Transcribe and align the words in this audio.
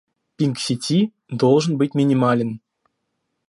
Пинг 0.35 0.57
сети 0.57 1.13
должен 1.29 1.77
быть 1.77 1.93
минимален 1.93 2.59